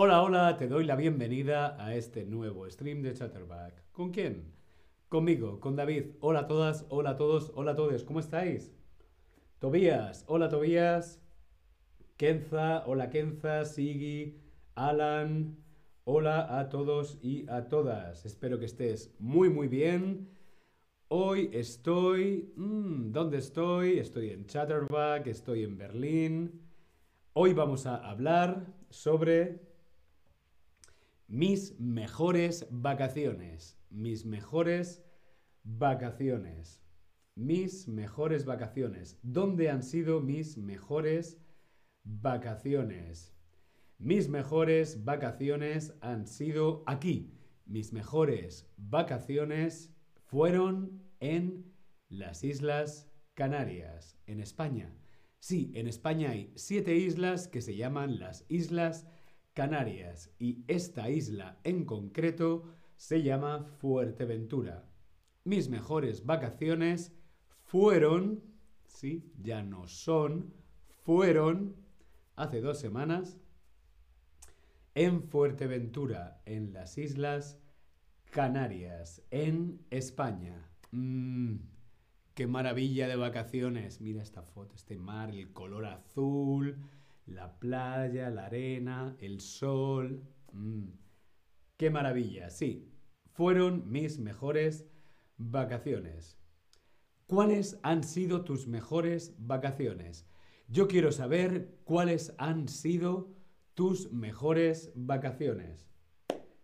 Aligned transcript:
Hola, 0.00 0.22
hola, 0.22 0.56
te 0.56 0.68
doy 0.68 0.84
la 0.84 0.94
bienvenida 0.94 1.76
a 1.84 1.96
este 1.96 2.24
nuevo 2.24 2.70
stream 2.70 3.02
de 3.02 3.14
Chatterback. 3.14 3.90
¿Con 3.90 4.12
quién? 4.12 4.54
Conmigo, 5.08 5.58
con 5.58 5.74
David. 5.74 6.10
Hola 6.20 6.42
a 6.42 6.46
todas, 6.46 6.86
hola 6.88 7.10
a 7.10 7.16
todos, 7.16 7.50
hola 7.56 7.72
a 7.72 7.74
todos, 7.74 8.04
¿cómo 8.04 8.20
estáis? 8.20 8.72
Tobías, 9.58 10.24
hola 10.28 10.48
Tobías. 10.48 11.20
Kenza, 12.16 12.84
hola 12.86 13.10
Kenza, 13.10 13.64
Sigi, 13.64 14.38
Alan, 14.76 15.56
hola 16.04 16.60
a 16.60 16.68
todos 16.68 17.18
y 17.20 17.50
a 17.50 17.68
todas. 17.68 18.24
Espero 18.24 18.60
que 18.60 18.66
estés 18.66 19.12
muy, 19.18 19.50
muy 19.50 19.66
bien. 19.66 20.28
Hoy 21.08 21.50
estoy... 21.52 22.52
mm, 22.54 23.10
¿Dónde 23.10 23.38
estoy? 23.38 23.98
Estoy 23.98 24.30
en 24.30 24.46
Chatterback, 24.46 25.26
estoy 25.26 25.64
en 25.64 25.76
Berlín. 25.76 26.62
Hoy 27.32 27.52
vamos 27.52 27.84
a 27.86 27.96
hablar 27.96 28.64
sobre 28.90 29.67
mis 31.28 31.78
mejores 31.78 32.66
vacaciones. 32.70 33.78
Mis 33.90 34.24
mejores 34.24 35.04
vacaciones. 35.62 36.82
Mis 37.36 37.86
mejores 37.86 38.44
vacaciones. 38.46 39.20
¿Dónde 39.22 39.70
han 39.70 39.82
sido 39.82 40.20
mis 40.20 40.56
mejores 40.56 41.38
vacaciones? 42.02 43.34
Mis 43.98 44.28
mejores 44.28 45.04
vacaciones 45.04 45.94
han 46.00 46.26
sido 46.26 46.82
aquí. 46.86 47.34
Mis 47.66 47.92
mejores 47.92 48.72
vacaciones 48.78 49.94
fueron 50.24 51.02
en 51.20 51.74
las 52.08 52.42
Islas 52.42 53.10
Canarias, 53.34 54.16
en 54.26 54.40
España. 54.40 54.94
Sí, 55.40 55.70
en 55.74 55.86
España 55.86 56.30
hay 56.30 56.52
siete 56.56 56.96
islas 56.96 57.46
que 57.46 57.60
se 57.60 57.76
llaman 57.76 58.18
las 58.18 58.44
Islas 58.48 59.02
Canarias 59.02 59.17
y 60.38 60.62
esta 60.68 61.10
isla 61.10 61.58
en 61.64 61.84
concreto 61.84 62.62
se 62.94 63.24
llama 63.24 63.64
Fuerteventura. 63.64 64.88
Mis 65.42 65.68
mejores 65.68 66.24
vacaciones 66.24 67.12
fueron, 67.64 68.40
sí, 68.86 69.32
ya 69.42 69.64
no 69.64 69.88
son, 69.88 70.54
fueron 71.02 71.74
hace 72.36 72.60
dos 72.60 72.78
semanas 72.78 73.36
en 74.94 75.24
Fuerteventura, 75.24 76.40
en 76.46 76.72
las 76.72 76.96
Islas 76.96 77.58
Canarias, 78.30 79.22
en 79.32 79.84
España. 79.90 80.70
Mm, 80.92 81.56
qué 82.34 82.46
maravilla 82.46 83.08
de 83.08 83.16
vacaciones. 83.16 84.00
Mira 84.00 84.22
esta 84.22 84.44
foto, 84.44 84.76
este 84.76 84.98
mar, 84.98 85.30
el 85.30 85.52
color 85.52 85.86
azul, 85.86 86.76
la 87.28 87.58
playa, 87.58 88.30
la 88.30 88.46
arena, 88.46 89.16
el 89.20 89.40
sol. 89.40 90.22
Mm, 90.52 90.88
qué 91.76 91.90
maravilla, 91.90 92.50
sí. 92.50 92.92
Fueron 93.32 93.90
mis 93.90 94.18
mejores 94.18 94.86
vacaciones. 95.36 96.38
¿Cuáles 97.26 97.78
han 97.82 98.02
sido 98.02 98.42
tus 98.42 98.66
mejores 98.66 99.34
vacaciones? 99.38 100.26
Yo 100.66 100.88
quiero 100.88 101.12
saber 101.12 101.78
cuáles 101.84 102.34
han 102.38 102.68
sido 102.68 103.34
tus 103.74 104.10
mejores 104.12 104.92
vacaciones. 104.94 105.88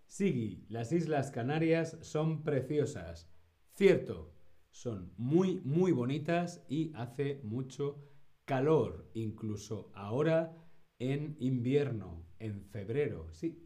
Sigui, 0.07 0.65
las 0.69 0.93
Islas 0.93 1.31
Canarias 1.31 1.99
son 2.01 2.43
preciosas. 2.43 3.31
Cierto, 3.75 4.35
son 4.71 5.13
muy, 5.17 5.61
muy 5.65 5.93
bonitas 5.93 6.65
y 6.69 6.93
hace 6.95 7.41
mucho 7.45 8.03
calor, 8.45 9.11
incluso 9.15 9.91
ahora 9.95 10.57
en 10.99 11.37
invierno, 11.39 12.25
en 12.39 12.63
febrero, 12.63 13.29
sí. 13.33 13.61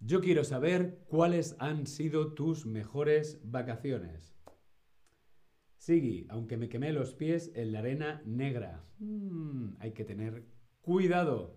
Yo 0.00 0.20
quiero 0.20 0.44
saber 0.44 1.04
cuáles 1.08 1.56
han 1.58 1.86
sido 1.86 2.34
tus 2.34 2.66
mejores 2.66 3.40
vacaciones. 3.42 4.34
Sigui, 5.76 6.26
aunque 6.28 6.56
me 6.56 6.68
quemé 6.68 6.92
los 6.92 7.14
pies 7.14 7.50
en 7.54 7.72
la 7.72 7.80
arena 7.80 8.22
negra. 8.24 8.84
Mm, 8.98 9.74
hay 9.80 9.92
que 9.92 10.04
tener 10.04 10.44
cuidado 10.82 11.56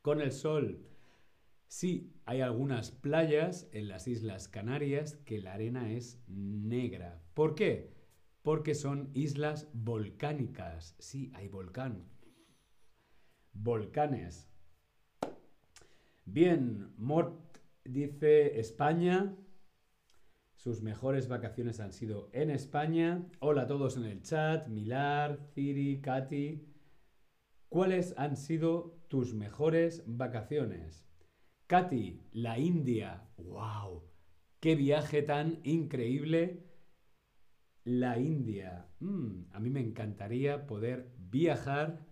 con 0.00 0.20
el 0.20 0.32
sol. 0.32 0.86
Sí, 1.66 2.12
hay 2.24 2.40
algunas 2.40 2.92
playas 2.92 3.68
en 3.72 3.88
las 3.88 4.06
Islas 4.06 4.48
Canarias 4.48 5.16
que 5.24 5.40
la 5.40 5.54
arena 5.54 5.92
es 5.92 6.22
negra. 6.28 7.22
¿Por 7.34 7.54
qué? 7.54 7.93
Porque 8.44 8.74
son 8.74 9.10
islas 9.14 9.70
volcánicas. 9.72 10.94
Sí, 10.98 11.32
hay 11.34 11.48
volcán. 11.48 12.04
Volcanes. 13.54 14.50
Bien, 16.26 16.92
Mort 16.98 17.56
dice 17.84 18.60
España. 18.60 19.34
Sus 20.56 20.82
mejores 20.82 21.26
vacaciones 21.26 21.80
han 21.80 21.94
sido 21.94 22.28
en 22.34 22.50
España. 22.50 23.26
Hola 23.40 23.62
a 23.62 23.66
todos 23.66 23.96
en 23.96 24.04
el 24.04 24.20
chat. 24.20 24.68
Milar, 24.68 25.38
Ciri, 25.54 26.02
Katy. 26.02 26.68
¿Cuáles 27.70 28.12
han 28.18 28.36
sido 28.36 29.06
tus 29.08 29.32
mejores 29.32 30.04
vacaciones? 30.06 31.08
Katy, 31.66 32.20
la 32.32 32.58
India. 32.58 33.26
¡Wow! 33.38 34.02
¡Qué 34.60 34.74
viaje 34.74 35.22
tan 35.22 35.60
increíble! 35.64 36.73
La 37.84 38.18
India. 38.18 38.88
Mm, 39.00 39.44
a 39.52 39.60
mí 39.60 39.68
me 39.68 39.80
encantaría 39.80 40.66
poder 40.66 41.12
viajar 41.18 42.06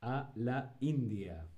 a 0.00 0.32
la 0.36 0.76
India. 0.80 1.48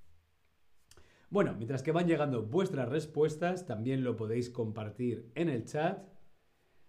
Bueno, 1.28 1.54
mientras 1.54 1.82
que 1.82 1.92
van 1.92 2.06
llegando 2.06 2.46
vuestras 2.46 2.88
respuestas, 2.88 3.66
también 3.66 4.02
lo 4.02 4.16
podéis 4.16 4.48
compartir 4.48 5.30
en 5.34 5.50
el 5.50 5.66
chat. 5.66 6.08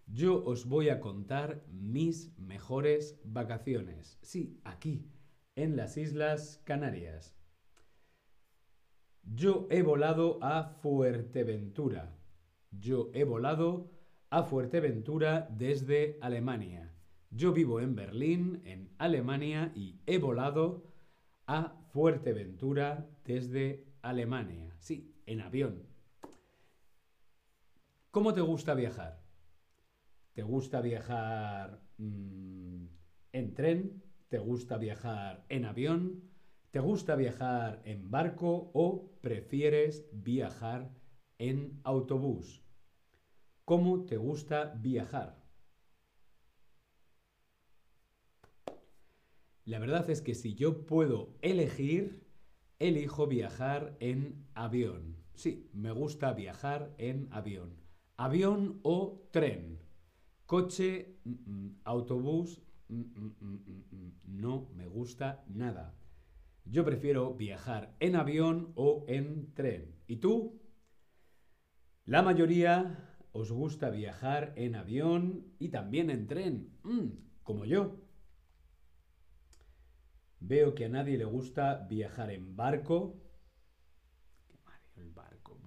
Yo 0.05 0.41
os 0.45 0.65
voy 0.65 0.87
a 0.87 1.01
contar 1.01 1.65
mis 1.67 2.37
mejores 2.39 3.19
vacaciones. 3.25 4.17
Sí, 4.21 4.61
aquí, 4.63 5.11
en 5.55 5.75
las 5.75 5.97
Islas 5.97 6.61
Canarias. 6.63 7.35
Yo 9.23 9.67
he 9.69 9.81
volado 9.81 10.39
a 10.41 10.63
Fuerteventura. 10.81 12.17
Yo 12.71 13.11
he 13.13 13.25
volado 13.25 13.98
a 14.31 14.43
Fuerteventura 14.43 15.47
desde 15.49 16.17
Alemania. 16.21 16.93
Yo 17.31 17.51
vivo 17.51 17.79
en 17.79 17.95
Berlín, 17.95 18.61
en 18.65 18.93
Alemania, 18.99 19.71
y 19.75 19.99
he 20.05 20.19
volado 20.19 20.83
a 21.47 21.75
Fuerteventura 21.91 23.09
desde 23.25 23.87
Alemania. 24.01 24.75
Sí, 24.79 25.15
en 25.25 25.41
avión. 25.41 25.83
¿Cómo 28.11 28.33
te 28.33 28.41
gusta 28.41 28.75
viajar? 28.75 29.19
¿Te 30.33 30.43
gusta 30.43 30.81
viajar 30.81 31.81
mm, 31.97 32.85
en 33.33 33.53
tren? 33.55 34.03
¿Te 34.29 34.37
gusta 34.37 34.77
viajar 34.77 35.45
en 35.49 35.65
avión? 35.65 36.23
¿Te 36.69 36.79
gusta 36.79 37.15
viajar 37.15 37.81
en 37.83 38.11
barco 38.11 38.69
o 38.73 39.11
prefieres 39.21 40.07
viajar 40.11 40.91
en 41.39 41.79
autobús? 41.83 42.68
¿Cómo 43.69 44.03
te 44.03 44.17
gusta 44.17 44.73
viajar? 44.81 45.37
La 49.63 49.77
verdad 49.77 50.09
es 50.09 50.23
que 50.23 50.33
si 50.33 50.55
yo 50.55 50.87
puedo 50.87 51.37
elegir, 51.43 52.25
elijo 52.79 53.27
viajar 53.27 53.95
en 53.99 54.47
avión. 54.55 55.17
Sí, 55.35 55.69
me 55.71 55.91
gusta 55.91 56.33
viajar 56.33 56.95
en 56.97 57.27
avión. 57.31 57.75
Avión 58.17 58.79
o 58.81 59.29
tren. 59.29 59.77
Coche, 60.47 61.19
mm, 61.23 61.33
mm, 61.45 61.81
autobús, 61.83 62.63
mm, 62.87 62.97
no 64.23 64.71
me 64.73 64.87
gusta 64.87 65.43
nada. 65.47 65.95
Yo 66.65 66.83
prefiero 66.83 67.35
viajar 67.35 67.95
en 67.99 68.15
avión 68.15 68.71
o 68.73 69.05
en 69.07 69.53
tren. 69.53 69.93
¿Y 70.07 70.15
tú? 70.15 70.59
La 72.05 72.23
mayoría 72.23 73.08
os 73.31 73.51
gusta 73.51 73.89
viajar 73.89 74.53
en 74.55 74.75
avión 74.75 75.45
y 75.59 75.69
también 75.69 76.09
en 76.09 76.27
tren, 76.27 76.69
Mm, 76.83 77.09
como 77.43 77.65
yo. 77.65 77.95
Veo 80.39 80.73
que 80.73 80.85
a 80.85 80.89
nadie 80.89 81.17
le 81.17 81.25
gusta 81.25 81.85
viajar 81.89 82.31
en 82.31 82.55
barco. 82.55 83.21
Qué 84.47 84.57
mareo 84.65 84.93
el 84.97 85.11
barco. 85.11 85.59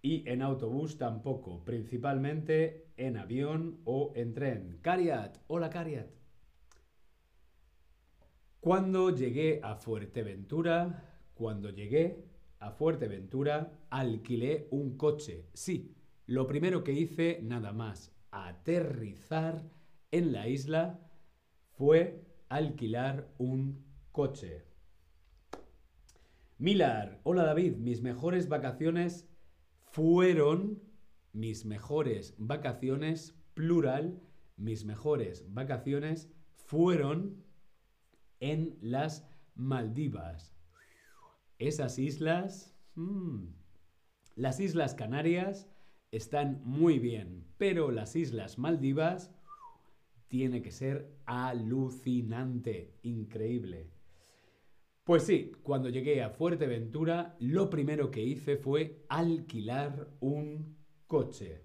Y 0.00 0.28
en 0.28 0.42
autobús 0.42 0.96
tampoco, 0.96 1.64
principalmente 1.64 2.92
en 2.96 3.16
avión 3.16 3.80
o 3.84 4.12
en 4.14 4.32
tren. 4.32 4.78
Cariat, 4.80 5.38
hola 5.48 5.70
Cariat. 5.70 6.08
Cuando 8.60 9.10
llegué 9.10 9.60
a 9.62 9.74
Fuerteventura, 9.76 11.04
cuando 11.34 11.70
llegué 11.70 12.24
a 12.58 12.70
Fuerteventura, 12.70 13.72
alquilé 13.90 14.68
un 14.70 14.96
coche. 14.96 15.48
Sí, 15.54 15.94
lo 16.26 16.46
primero 16.46 16.84
que 16.84 16.92
hice, 16.92 17.40
nada 17.42 17.72
más 17.72 18.14
aterrizar 18.30 19.70
en 20.10 20.32
la 20.32 20.48
isla, 20.48 21.00
fue 21.70 22.24
alquilar 22.48 23.32
un 23.38 23.84
coche. 24.12 24.64
Milar, 26.58 27.20
hola 27.22 27.44
David, 27.44 27.76
mis 27.76 28.02
mejores 28.02 28.48
vacaciones 28.48 29.28
fueron 29.84 30.82
mis 31.32 31.64
mejores 31.64 32.34
vacaciones, 32.38 33.38
plural, 33.54 34.20
mis 34.56 34.84
mejores 34.84 35.44
vacaciones 35.54 36.28
fueron 36.56 37.44
en 38.40 38.76
las 38.80 39.28
Maldivas. 39.54 40.57
Esas 41.58 41.98
islas, 41.98 42.72
hmm, 42.94 43.46
las 44.36 44.60
Islas 44.60 44.94
Canarias 44.94 45.68
están 46.12 46.62
muy 46.64 47.00
bien, 47.00 47.46
pero 47.58 47.90
las 47.90 48.14
Islas 48.14 48.58
Maldivas 48.58 49.32
tiene 50.28 50.62
que 50.62 50.70
ser 50.70 51.18
alucinante, 51.26 52.94
increíble. 53.02 53.90
Pues 55.02 55.24
sí, 55.24 55.50
cuando 55.64 55.88
llegué 55.88 56.22
a 56.22 56.30
Fuerteventura, 56.30 57.34
lo 57.40 57.68
primero 57.68 58.10
que 58.12 58.22
hice 58.22 58.56
fue 58.56 59.04
alquilar 59.08 60.10
un 60.20 60.76
coche. 61.08 61.64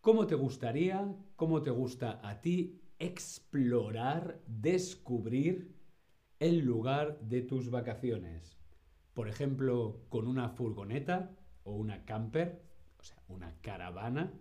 ¿Cómo 0.00 0.26
te 0.26 0.34
gustaría, 0.34 1.14
cómo 1.36 1.62
te 1.62 1.70
gusta 1.70 2.20
a 2.28 2.40
ti 2.40 2.80
explorar, 2.98 4.42
descubrir 4.46 5.71
el 6.42 6.58
lugar 6.58 7.20
de 7.20 7.40
tus 7.40 7.70
vacaciones? 7.70 8.58
Por 9.14 9.28
ejemplo, 9.28 10.00
con 10.08 10.26
una 10.26 10.48
furgoneta 10.48 11.30
o 11.62 11.76
una 11.76 12.04
camper, 12.04 12.64
o 12.98 13.04
sea, 13.04 13.22
una 13.28 13.54
caravana. 13.60 14.32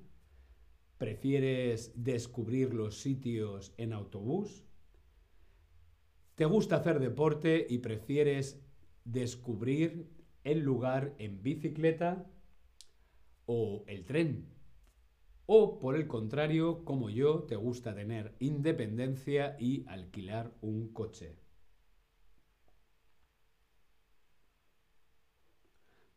¿Prefieres 0.97 1.91
descubrir 1.95 2.73
los 2.73 2.97
sitios 2.97 3.75
en 3.77 3.93
autobús? 3.93 4.65
¿Te 6.33 6.45
gusta 6.45 6.77
hacer 6.77 6.99
deporte 6.99 7.67
y 7.69 7.77
prefieres 7.77 8.59
descubrir 9.05 10.09
el 10.43 10.61
lugar 10.61 11.13
en 11.19 11.43
bicicleta 11.43 12.25
o 13.45 13.83
el 13.85 14.05
tren? 14.05 14.49
O 15.45 15.77
por 15.77 15.95
el 15.95 16.07
contrario, 16.07 16.83
como 16.83 17.11
yo, 17.11 17.43
te 17.43 17.57
gusta 17.57 17.93
tener 17.93 18.35
independencia 18.39 19.55
y 19.59 19.85
alquilar 19.87 20.51
un 20.61 20.91
coche. 20.93 21.37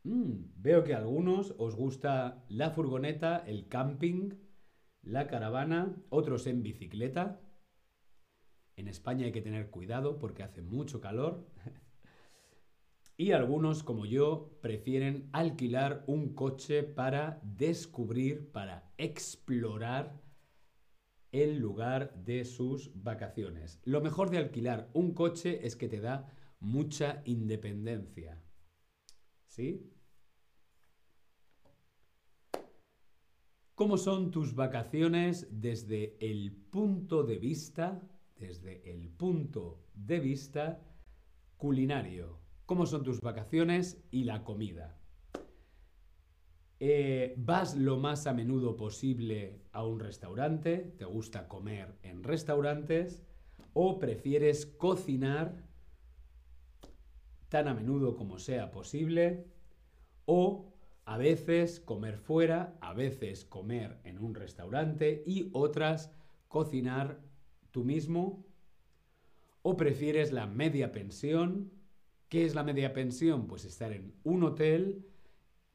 Mm, 0.05 0.53
veo 0.56 0.85
que 0.85 0.95
a 0.95 0.99
algunos 0.99 1.55
os 1.59 1.75
gusta 1.75 2.45
la 2.49 2.71
furgoneta, 2.71 3.39
el 3.39 3.69
camping, 3.69 4.35
la 5.03 5.27
caravana, 5.27 5.97
otros 6.11 6.47
en 6.47 6.62
bicicleta. 6.62 7.41
En 8.77 8.89
España 8.89 9.27
hay 9.27 9.33
que 9.33 9.41
tener 9.41 9.71
cuidado 9.71 10.19
porque 10.19 10.43
hace 10.43 10.61
mucho 10.61 11.01
calor. 11.01 11.47
y 13.17 13.33
algunos, 13.33 13.83
como 13.83 14.05
yo, 14.05 14.59
prefieren 14.61 15.31
alquilar 15.33 16.05
un 16.06 16.35
coche 16.35 16.83
para 16.83 17.41
descubrir, 17.43 18.53
para 18.53 18.93
explorar 18.99 20.21
el 21.33 21.59
lugar 21.59 22.15
de 22.15 22.45
sus 22.45 22.93
vacaciones. 23.03 23.81
Lo 23.85 24.03
mejor 24.03 24.31
de 24.31 24.39
alquilar 24.39 24.91
un 24.93 25.15
coche 25.15 25.67
es 25.67 25.77
que 25.77 25.89
te 25.89 26.01
da 26.01 26.31
mucha 26.61 27.23
independencia. 27.25 28.41
¿Sí? 29.49 29.94
¿Cómo 33.75 33.99
son 33.99 34.31
tus 34.31 34.55
vacaciones 34.55 35.49
desde 35.50 36.17
el 36.21 36.53
punto 36.53 37.25
de 37.25 37.38
vista, 37.38 38.00
desde 38.37 38.88
el 38.88 39.09
punto 39.09 39.81
de 39.94 40.21
vista 40.21 40.81
culinario? 41.56 42.38
¿Cómo 42.67 42.87
son 42.87 43.03
tus 43.03 43.21
vacaciones 43.21 44.00
y 44.12 44.25
la 44.25 44.44
comida? 44.44 44.97
Eh, 46.79 47.35
¿Vas 47.37 47.75
lo 47.75 47.97
más 47.97 48.29
a 48.29 48.32
menudo 48.32 48.76
posible 48.76 49.65
a 49.73 49.85
un 49.85 49.99
restaurante? 49.99 50.94
¿Te 50.97 51.05
gusta 51.05 51.49
comer 51.49 51.99
en 52.05 52.23
restaurantes? 52.23 53.25
¿O 53.73 53.99
prefieres 53.99 54.67
cocinar 54.67 55.67
tan 57.49 57.67
a 57.67 57.75
menudo 57.75 58.15
como 58.15 58.38
sea 58.38 58.70
posible? 58.70 59.49
¿O 60.27 60.74
a 61.06 61.19
veces 61.19 61.81
comer 61.81 62.19
fuera, 62.19 62.77
a 62.81 62.95
veces 62.95 63.45
comer 63.45 63.99
en 64.05 64.19
un 64.19 64.35
restaurante 64.35 65.23
y 65.27 65.51
otras 65.53 66.11
cocinar 66.49 67.21
tú 67.71 67.85
mismo. 67.85 68.45
¿O 69.62 69.77
prefieres 69.77 70.33
la 70.33 70.47
media 70.47 70.93
pensión? 70.93 71.73
¿Qué 72.29 72.45
es 72.45 72.55
la 72.55 72.65
media 72.65 72.93
pensión? 72.93 73.47
Pues 73.47 73.65
estar 73.65 73.93
en 73.93 74.15
un 74.25 74.43
hotel 74.45 75.06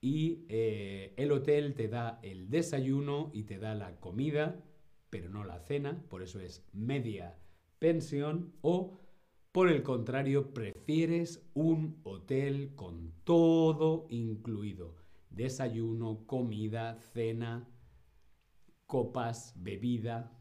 y 0.02 0.46
eh, 0.50 1.14
el 1.18 1.32
hotel 1.32 1.74
te 1.76 1.88
da 1.88 2.20
el 2.24 2.50
desayuno 2.50 3.30
y 3.34 3.44
te 3.44 3.60
da 3.60 3.76
la 3.76 4.00
comida, 4.00 4.64
pero 5.10 5.30
no 5.30 5.44
la 5.44 5.60
cena, 5.60 6.04
por 6.10 6.24
eso 6.24 6.40
es 6.40 6.66
media 6.74 7.38
pensión. 7.80 8.54
O 8.62 8.98
por 9.52 9.70
el 9.70 9.84
contrario, 9.84 10.54
prefieres 10.54 11.44
un 11.54 12.00
hotel 12.04 12.74
con 12.76 13.14
todo 13.24 14.06
incluido 14.10 15.00
desayuno, 15.30 16.26
comida, 16.26 17.00
cena, 17.14 17.68
copas, 18.86 19.54
bebida. 19.56 20.36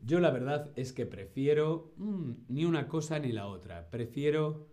Yo 0.00 0.20
la 0.20 0.30
verdad 0.30 0.72
es 0.76 0.92
que 0.92 1.06
prefiero 1.06 1.94
mm, 1.96 2.32
ni 2.48 2.64
una 2.64 2.88
cosa 2.88 3.18
ni 3.18 3.32
la 3.32 3.46
otra. 3.46 3.90
Prefiero 3.90 4.68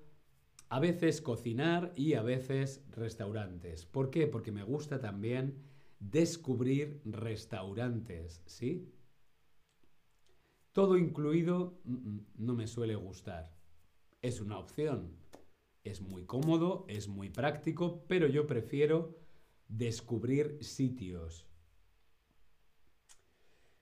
a 0.70 0.80
veces 0.80 1.22
cocinar 1.22 1.94
y 1.96 2.14
a 2.14 2.22
veces 2.22 2.84
restaurantes. 2.92 3.86
¿Por 3.86 4.10
qué? 4.10 4.28
Porque 4.28 4.52
me 4.52 4.64
gusta 4.64 5.00
también 5.00 5.62
descubrir 6.00 7.02
restaurantes, 7.06 8.42
¿sí? 8.46 8.94
Todo 10.72 10.98
incluido 10.98 11.82
mm, 11.84 11.94
mm, 11.94 12.26
no 12.38 12.56
me 12.56 12.68
suele 12.68 12.96
gustar. 12.96 13.54
Es 14.22 14.40
una 14.40 14.58
opción, 14.58 15.21
es 15.84 16.02
muy 16.02 16.26
cómodo, 16.26 16.86
es 16.88 17.08
muy 17.08 17.30
práctico, 17.30 18.06
pero 18.08 18.28
yo 18.28 18.48
prefiero 18.48 19.18
descubrir 19.68 20.58
sitios. 20.62 21.48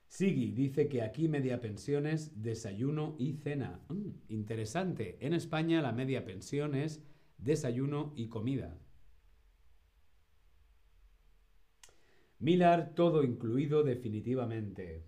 Sigui 0.07 0.51
dice 0.51 0.87
que 0.87 1.01
aquí 1.01 1.27
media 1.27 1.61
pensión 1.61 2.07
es 2.07 2.41
desayuno 2.41 3.15
y 3.19 3.33
cena. 3.33 3.79
Mm, 3.89 4.09
interesante. 4.29 5.17
En 5.21 5.33
España 5.33 5.81
la 5.81 5.91
media 5.91 6.25
pensión 6.25 6.73
es 6.73 7.03
desayuno 7.37 8.13
y 8.15 8.27
comida. 8.27 8.77
Milar, 12.39 12.95
todo 12.95 13.23
incluido 13.23 13.83
definitivamente. 13.83 15.05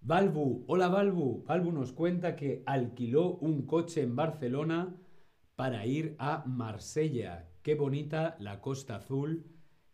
Balbu, 0.00 0.64
hola 0.68 0.88
Balbu. 0.88 1.44
Balbu 1.44 1.72
nos 1.72 1.92
cuenta 1.92 2.36
que 2.36 2.62
alquiló 2.66 3.36
un 3.36 3.66
coche 3.66 4.02
en 4.02 4.14
Barcelona 4.14 4.94
para 5.56 5.86
ir 5.86 6.16
a 6.18 6.44
Marsella. 6.46 7.48
Qué 7.62 7.74
bonita 7.74 8.36
la 8.40 8.60
costa 8.60 8.96
azul, 8.96 9.46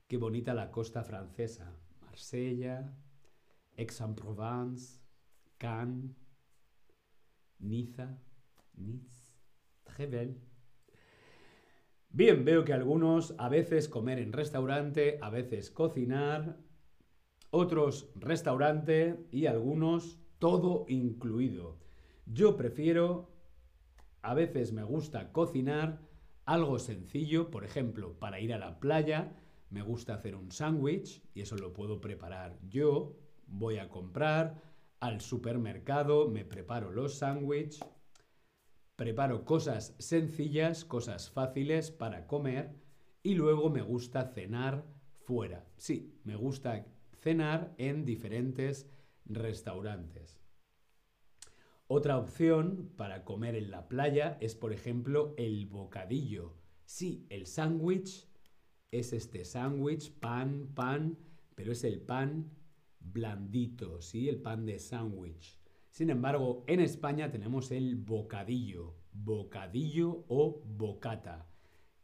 qué 0.09 0.17
bonita 0.17 0.55
la 0.55 0.71
costa 0.71 1.05
francesa. 1.05 1.77
Marsella, 2.01 2.93
Aix-en-Provence, 3.77 5.01
Cannes, 5.59 6.17
Niza, 7.59 8.19
Nice, 8.75 9.33
très 9.85 10.09
Bien, 12.09 12.45
veo 12.45 12.65
que 12.65 12.73
algunos 12.73 13.35
a 13.39 13.49
veces 13.49 13.89
comer 13.89 14.19
en 14.19 14.33
restaurante, 14.33 15.19
a 15.21 15.31
veces 15.31 15.71
cocinar, 15.71 16.59
otros 17.51 18.11
restaurante 18.17 19.29
y 19.31 19.47
algunos 19.47 20.19
todo 20.39 20.87
incluido. 20.89 21.79
Yo 22.27 22.57
prefiero 22.57 23.29
a 24.23 24.35
veces 24.35 24.73
me 24.73 24.83
gusta 24.83 25.33
cocinar 25.33 26.01
algo 26.45 26.79
sencillo, 26.79 27.51
por 27.51 27.65
ejemplo, 27.65 28.19
para 28.19 28.41
ir 28.41 28.53
a 28.53 28.59
la 28.59 28.81
playa, 28.81 29.37
me 29.71 29.83
gusta 29.83 30.15
hacer 30.15 30.35
un 30.35 30.51
sándwich 30.51 31.23
y 31.33 31.43
eso 31.43 31.57
lo 31.57 31.73
puedo 31.73 32.01
preparar 32.01 32.59
yo. 32.69 33.17
Voy 33.47 33.79
a 33.79 33.89
comprar 33.89 34.61
al 34.99 35.21
supermercado, 35.21 36.29
me 36.29 36.45
preparo 36.45 36.91
los 36.91 37.19
sándwiches, 37.19 37.81
preparo 38.97 39.45
cosas 39.45 39.95
sencillas, 39.99 40.85
cosas 40.85 41.31
fáciles 41.31 41.91
para 41.91 42.27
comer 42.27 42.75
y 43.23 43.35
luego 43.35 43.71
me 43.71 43.83
gusta 43.83 44.27
cenar 44.27 44.85
fuera. 45.25 45.67
Sí, 45.77 46.21
me 46.25 46.37
gusta 46.37 46.87
cenar 47.13 47.75
en 47.79 48.05
diferentes 48.05 48.91
restaurantes. 49.25 50.40
Otra 51.93 52.19
opción 52.19 52.93
para 52.97 53.25
comer 53.25 53.57
en 53.57 53.73
la 53.73 53.89
playa 53.89 54.39
es, 54.41 54.55
por 54.55 54.73
ejemplo, 54.73 55.35
el 55.37 55.67
bocadillo. 55.67 56.55
Sí, 56.85 57.27
el 57.31 57.47
sándwich 57.47 58.29
es 58.93 59.13
este 59.13 59.45
sándwich, 59.45 60.13
pan, 60.21 60.69
pan, 60.73 61.19
pero 61.57 61.73
es 61.73 61.83
el 61.83 62.01
pan 62.01 62.53
blandito, 63.01 64.01
¿sí? 64.03 64.29
El 64.29 64.41
pan 64.41 64.67
de 64.67 64.79
sándwich. 64.79 65.59
Sin 65.91 66.11
embargo, 66.11 66.63
en 66.69 66.79
España 66.79 67.29
tenemos 67.33 67.73
el 67.73 67.97
bocadillo, 67.97 68.95
bocadillo 69.13 70.25
o 70.29 70.63
bocata. 70.65 71.49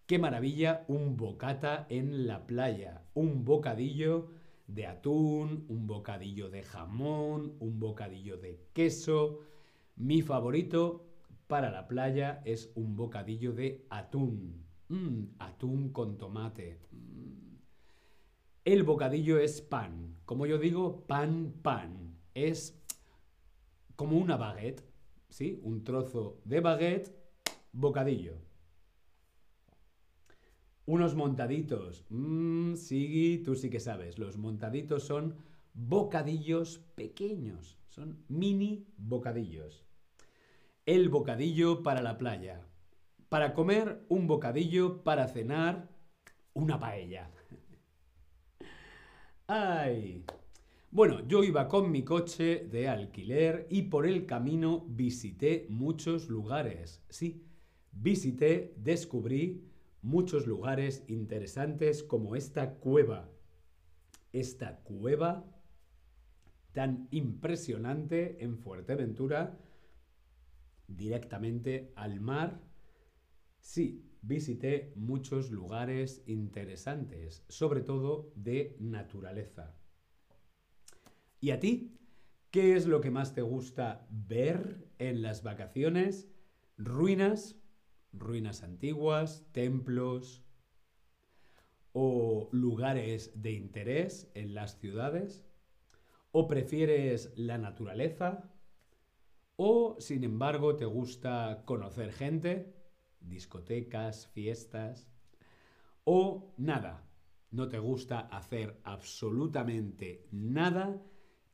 Qué 0.06 0.18
maravilla 0.18 0.84
un 0.88 1.16
bocata 1.16 1.86
en 1.90 2.26
la 2.26 2.44
playa, 2.48 3.04
un 3.14 3.44
bocadillo 3.44 4.32
de 4.66 4.88
atún, 4.88 5.64
un 5.68 5.86
bocadillo 5.86 6.50
de 6.50 6.64
jamón, 6.64 7.54
un 7.60 7.78
bocadillo 7.78 8.36
de 8.36 8.66
queso. 8.72 9.42
Mi 9.96 10.20
favorito 10.20 11.06
para 11.46 11.70
la 11.70 11.88
playa 11.88 12.42
es 12.44 12.70
un 12.74 12.96
bocadillo 12.96 13.52
de 13.52 13.86
atún. 13.88 14.66
Mm, 14.88 15.24
atún 15.38 15.90
con 15.90 16.18
tomate. 16.18 16.78
Mm. 16.92 17.56
El 18.64 18.82
bocadillo 18.82 19.38
es 19.38 19.62
pan. 19.62 20.16
Como 20.26 20.44
yo 20.46 20.58
digo, 20.58 21.06
pan, 21.06 21.54
pan. 21.62 22.18
Es 22.34 22.78
como 23.96 24.18
una 24.18 24.36
baguette. 24.36 24.84
¿Sí? 25.30 25.60
Un 25.62 25.82
trozo 25.82 26.40
de 26.44 26.60
baguette, 26.60 27.14
bocadillo. 27.72 28.34
Unos 30.84 31.14
montaditos. 31.14 32.04
Mmm, 32.10 32.74
sí, 32.74 33.42
tú 33.44 33.54
sí 33.54 33.70
que 33.70 33.80
sabes. 33.80 34.18
Los 34.18 34.36
montaditos 34.36 35.04
son 35.04 35.36
bocadillos 35.74 36.78
pequeños. 36.94 37.78
Son 37.88 38.22
mini 38.28 38.86
bocadillos. 38.98 39.85
El 40.86 41.08
bocadillo 41.08 41.82
para 41.82 42.00
la 42.00 42.16
playa. 42.16 42.64
Para 43.28 43.54
comer, 43.54 44.06
un 44.08 44.28
bocadillo. 44.28 45.02
Para 45.02 45.26
cenar, 45.26 45.88
una 46.54 46.78
paella. 46.78 47.28
¡Ay! 49.48 50.24
Bueno, 50.92 51.26
yo 51.26 51.42
iba 51.42 51.66
con 51.66 51.90
mi 51.90 52.04
coche 52.04 52.68
de 52.70 52.86
alquiler 52.88 53.66
y 53.68 53.82
por 53.82 54.06
el 54.06 54.26
camino 54.26 54.84
visité 54.86 55.66
muchos 55.70 56.28
lugares. 56.28 57.02
Sí, 57.08 57.44
visité, 57.90 58.72
descubrí 58.76 59.64
muchos 60.02 60.46
lugares 60.46 61.02
interesantes 61.08 62.04
como 62.04 62.36
esta 62.36 62.74
cueva. 62.74 63.28
Esta 64.32 64.76
cueva 64.84 65.44
tan 66.72 67.08
impresionante 67.10 68.44
en 68.44 68.56
Fuerteventura, 68.56 69.58
directamente 70.88 71.92
al 71.96 72.20
mar. 72.20 72.62
Sí, 73.60 74.10
visité 74.22 74.92
muchos 74.96 75.50
lugares 75.50 76.22
interesantes, 76.26 77.44
sobre 77.48 77.80
todo 77.80 78.32
de 78.34 78.76
naturaleza. 78.80 79.74
¿Y 81.40 81.50
a 81.50 81.60
ti? 81.60 81.98
¿Qué 82.50 82.74
es 82.76 82.86
lo 82.86 83.00
que 83.00 83.10
más 83.10 83.34
te 83.34 83.42
gusta 83.42 84.06
ver 84.10 84.88
en 84.98 85.22
las 85.22 85.42
vacaciones? 85.42 86.28
¿Ruinas? 86.78 87.56
ruinas 88.18 88.62
antiguas, 88.62 89.46
templos 89.52 90.44
o 91.92 92.48
lugares 92.52 93.32
de 93.40 93.52
interés 93.52 94.30
en 94.34 94.54
las 94.54 94.78
ciudades? 94.78 95.44
¿O 96.32 96.48
prefieres 96.48 97.32
la 97.36 97.58
naturaleza? 97.58 98.52
¿O, 99.56 99.96
sin 100.00 100.22
embargo, 100.22 100.76
te 100.76 100.84
gusta 100.84 101.62
conocer 101.64 102.12
gente? 102.12 102.74
Discotecas, 103.20 104.26
fiestas. 104.28 105.08
¿O 106.04 106.54
nada? 106.58 107.08
¿No 107.50 107.68
te 107.68 107.78
gusta 107.78 108.20
hacer 108.20 108.78
absolutamente 108.84 110.28
nada? 110.30 111.02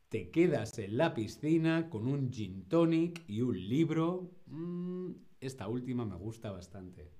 Te 0.09 0.31
quedas 0.31 0.77
en 0.81 0.97
la 0.97 1.15
piscina 1.15 1.89
con 1.89 2.09
un 2.09 2.33
gin 2.33 2.69
tonic 2.69 3.23
y 3.29 3.41
un 3.43 3.57
libro. 3.69 4.33
Mm, 4.47 5.13
esta 5.41 5.69
última 5.69 6.05
me 6.05 6.17
gusta 6.17 6.51
bastante. 6.51 7.13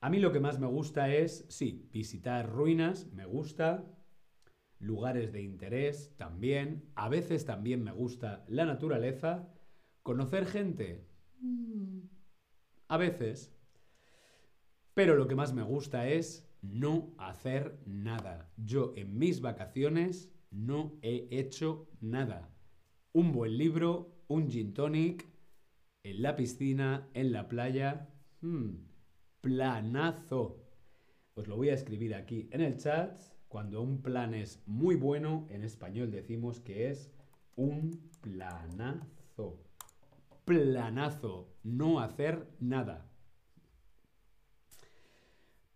A 0.00 0.10
mí 0.10 0.20
lo 0.20 0.30
que 0.30 0.38
más 0.40 0.60
me 0.60 0.68
gusta 0.68 1.12
es, 1.12 1.44
sí, 1.48 1.88
visitar 1.92 2.48
ruinas, 2.48 3.12
me 3.12 3.26
gusta, 3.26 3.95
lugares 4.78 5.32
de 5.32 5.42
interés 5.42 6.14
también, 6.16 6.90
a 6.94 7.08
veces 7.08 7.44
también 7.44 7.82
me 7.82 7.92
gusta 7.92 8.44
la 8.48 8.64
naturaleza, 8.64 9.48
conocer 10.02 10.46
gente, 10.46 11.06
mm, 11.40 12.00
a 12.88 12.96
veces, 12.96 13.54
pero 14.94 15.16
lo 15.16 15.28
que 15.28 15.34
más 15.34 15.52
me 15.52 15.62
gusta 15.62 16.08
es 16.08 16.48
no 16.62 17.14
hacer 17.18 17.78
nada. 17.86 18.50
Yo 18.56 18.92
en 18.96 19.18
mis 19.18 19.40
vacaciones 19.40 20.32
no 20.50 20.98
he 21.02 21.28
hecho 21.30 21.88
nada. 22.00 22.50
Un 23.12 23.32
buen 23.32 23.56
libro, 23.58 24.24
un 24.28 24.50
gin 24.50 24.74
tonic, 24.74 25.26
en 26.02 26.22
la 26.22 26.36
piscina, 26.36 27.08
en 27.14 27.32
la 27.32 27.48
playa. 27.48 28.08
Hmm, 28.40 28.86
planazo. 29.40 30.64
Os 31.34 31.46
lo 31.46 31.56
voy 31.56 31.68
a 31.68 31.74
escribir 31.74 32.14
aquí 32.14 32.48
en 32.52 32.60
el 32.60 32.76
chat. 32.78 33.18
Cuando 33.48 33.80
un 33.80 34.02
plan 34.02 34.34
es 34.34 34.62
muy 34.66 34.96
bueno, 34.96 35.46
en 35.50 35.62
español 35.62 36.10
decimos 36.10 36.60
que 36.60 36.90
es 36.90 37.12
un 37.54 38.10
planazo. 38.20 39.62
Planazo. 40.44 41.56
No 41.62 42.00
hacer 42.00 42.48
nada. 42.58 43.08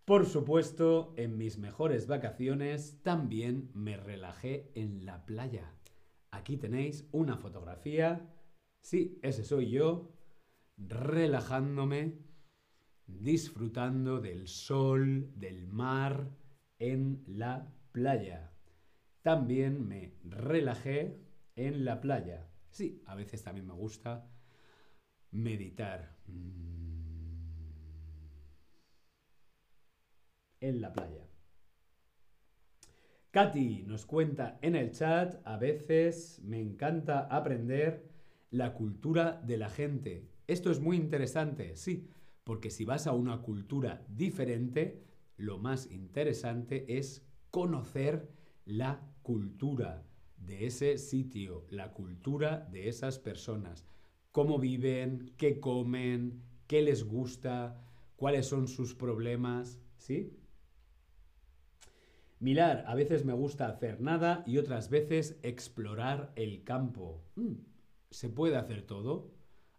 Por 0.05 0.27
supuesto, 0.27 1.15
en 1.17 1.39
mis 1.39 1.59
mejores 1.59 2.09
vacaciones 2.09 3.01
también 3.03 3.71
me 3.75 3.97
relajé 3.97 4.73
en 4.75 5.07
la 5.07 5.25
playa. 5.25 5.73
Aquí 6.33 6.57
tenéis 6.57 7.09
una 7.13 7.37
fotografía. 7.37 8.35
Sí, 8.81 9.21
ese 9.23 9.45
soy 9.45 9.71
yo, 9.71 10.13
relajándome, 10.77 12.19
disfrutando 13.07 14.21
del 14.21 14.49
sol, 14.49 15.31
del 15.37 15.69
mar 15.69 16.40
en 16.81 17.23
la 17.27 17.73
playa. 17.93 18.53
También 19.23 19.87
me 19.87 20.15
relajé 20.25 21.21
en 21.55 21.85
la 21.85 22.01
playa. 22.01 22.49
Sí, 22.71 23.03
a 23.07 23.15
veces 23.15 23.45
también 23.45 23.67
me 23.67 23.75
gusta 23.75 24.29
meditar 25.31 26.17
en 30.61 30.81
la 30.81 30.93
playa. 30.93 31.27
Katy 33.31 33.85
nos 33.87 34.07
cuenta 34.07 34.59
en 34.61 34.75
el 34.75 34.91
chat, 34.91 35.41
a 35.47 35.57
veces 35.57 36.41
me 36.43 36.61
encanta 36.61 37.29
aprender 37.31 38.11
la 38.51 38.75
cultura 38.75 39.41
de 39.45 39.57
la 39.57 39.71
gente. 39.71 40.29
Esto 40.49 40.73
es 40.73 40.81
muy 40.81 40.97
interesante, 40.97 41.77
sí, 41.77 42.11
porque 42.43 42.71
si 42.71 42.85
vas 42.85 43.07
a 43.07 43.13
una 43.13 43.41
cultura 43.41 44.05
diferente, 44.09 45.05
lo 45.41 45.59
más 45.59 45.91
interesante 45.91 46.99
es 46.99 47.27
conocer 47.51 48.31
la 48.67 49.11
cultura 49.23 50.05
de 50.37 50.67
ese 50.67 50.99
sitio, 50.99 51.67
la 51.71 51.93
cultura 51.93 52.69
de 52.71 52.89
esas 52.89 53.19
personas, 53.19 53.87
cómo 54.33 54.59
viven, 54.59 55.33
qué 55.39 55.59
comen, 55.59 56.43
qué 56.67 56.83
les 56.83 57.05
gusta, 57.05 57.83
cuáles 58.17 58.47
son 58.47 58.69
sus 58.69 58.95
problemas, 58.95 59.81
¿sí? 59.97 60.37
Mirar, 62.39 62.85
a 62.87 62.95
veces 62.95 63.25
me 63.25 63.33
gusta 63.33 63.67
hacer 63.67 64.01
nada 64.01 64.45
y 64.47 64.59
otras 64.59 64.91
veces 64.91 65.39
explorar 65.43 66.33
el 66.37 66.65
campo. 66.65 67.25
Mm, 67.37 67.55
¿Se 68.11 68.29
puede 68.29 68.57
hacer 68.57 68.83
todo? 68.83 69.33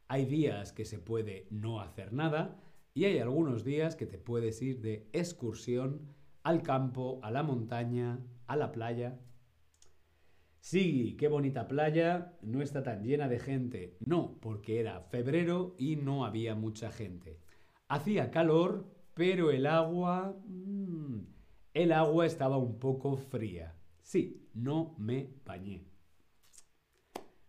Hay 0.08 0.25
días 0.25 0.74
que 0.74 0.86
se 0.86 0.98
puede 0.98 1.48
no 1.51 1.82
hacer 1.82 2.13
nada 2.13 2.60
y 2.93 3.05
hay 3.05 3.19
algunos 3.19 3.63
días 3.63 3.95
que 3.95 4.05
te 4.05 4.17
puedes 4.17 4.62
ir 4.62 4.81
de 4.81 5.10
excursión 5.13 6.13
al 6.43 6.62
campo, 6.62 7.19
a 7.24 7.31
la 7.31 7.43
montaña, 7.43 8.19
a 8.48 8.55
la 8.55 8.71
playa. 8.71 9.19
Sí, 10.60 11.15
qué 11.17 11.27
bonita 11.27 11.67
playa, 11.67 12.38
no 12.41 12.62
está 12.62 12.83
tan 12.83 13.03
llena 13.03 13.27
de 13.27 13.39
gente. 13.39 13.98
No, 14.00 14.38
porque 14.41 14.79
era 14.79 15.01
febrero 15.01 15.75
y 15.77 15.95
no 15.95 16.25
había 16.25 16.55
mucha 16.55 16.91
gente. 16.91 17.39
Hacía 17.88 18.31
calor, 18.31 18.86
pero 19.13 19.51
el 19.51 19.65
agua... 19.65 20.38
Mmm, 20.45 21.21
el 21.74 21.93
agua 21.93 22.25
estaba 22.25 22.57
un 22.57 22.79
poco 22.79 23.15
fría. 23.15 23.75
Sí, 24.01 24.50
no 24.53 24.93
me 24.98 25.29
bañé. 25.45 25.86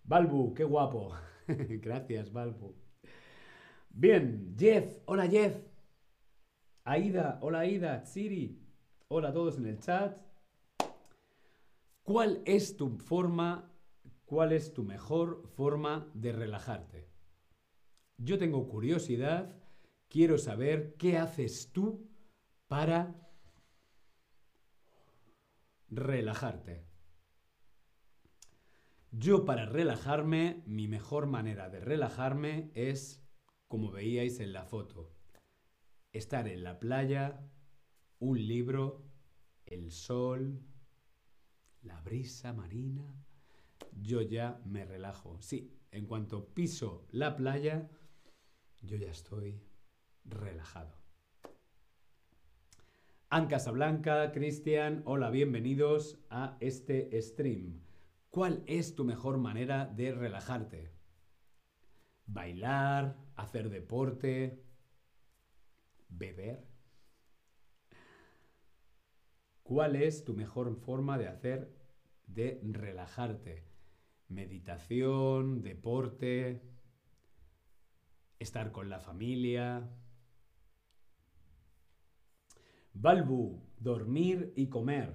Balbu, 0.04 0.54
qué 0.54 0.64
guapo. 0.64 1.12
Gracias, 1.48 2.32
Balbu. 2.32 2.81
Bien, 3.94 4.54
Jeff, 4.58 5.00
hola 5.04 5.28
Jeff. 5.28 5.54
Aida, 6.84 7.38
hola 7.42 7.60
Aida, 7.60 8.06
Siri. 8.06 8.58
Hola 9.08 9.28
a 9.28 9.32
todos 9.34 9.58
en 9.58 9.66
el 9.66 9.80
chat. 9.80 10.16
¿Cuál 12.02 12.42
es 12.46 12.76
tu 12.78 12.96
forma, 12.96 13.70
cuál 14.24 14.52
es 14.52 14.72
tu 14.72 14.82
mejor 14.82 15.46
forma 15.56 16.10
de 16.14 16.32
relajarte? 16.32 17.10
Yo 18.16 18.38
tengo 18.38 18.66
curiosidad, 18.66 19.54
quiero 20.08 20.38
saber 20.38 20.94
qué 20.96 21.18
haces 21.18 21.70
tú 21.70 22.08
para 22.68 23.14
relajarte. 25.90 26.86
Yo 29.10 29.44
para 29.44 29.66
relajarme, 29.66 30.62
mi 30.64 30.88
mejor 30.88 31.26
manera 31.26 31.68
de 31.68 31.80
relajarme 31.80 32.70
es, 32.74 33.22
como 33.72 33.90
veíais 33.90 34.38
en 34.40 34.52
la 34.52 34.66
foto, 34.66 35.10
estar 36.12 36.46
en 36.46 36.62
la 36.62 36.78
playa, 36.78 37.40
un 38.18 38.36
libro, 38.46 39.02
el 39.64 39.90
sol, 39.90 40.60
la 41.80 41.98
brisa 42.02 42.52
marina. 42.52 43.24
Yo 43.92 44.20
ya 44.20 44.60
me 44.66 44.84
relajo. 44.84 45.40
Sí, 45.40 45.80
en 45.90 46.04
cuanto 46.04 46.52
piso 46.52 47.06
la 47.12 47.34
playa, 47.34 47.88
yo 48.82 48.98
ya 48.98 49.10
estoy 49.10 49.62
relajado. 50.26 50.94
Anne 53.30 53.48
Casablanca, 53.48 54.32
Cristian, 54.32 55.00
hola, 55.06 55.30
bienvenidos 55.30 56.18
a 56.28 56.58
este 56.60 57.22
stream. 57.22 57.80
¿Cuál 58.28 58.64
es 58.66 58.94
tu 58.94 59.04
mejor 59.06 59.38
manera 59.38 59.86
de 59.86 60.12
relajarte? 60.12 60.92
¿Bailar? 62.26 63.21
¿Hacer 63.36 63.70
deporte? 63.70 64.62
¿Beber? 66.08 66.66
¿Cuál 69.62 69.96
es 69.96 70.24
tu 70.24 70.34
mejor 70.34 70.74
forma 70.76 71.18
de 71.18 71.28
hacer, 71.28 71.72
de 72.26 72.60
relajarte? 72.62 73.64
Meditación, 74.28 75.62
deporte, 75.62 76.62
estar 78.38 78.72
con 78.72 78.90
la 78.90 79.00
familia. 79.00 79.88
Balbu, 82.94 83.62
dormir 83.78 84.52
y 84.56 84.68
comer. 84.68 85.14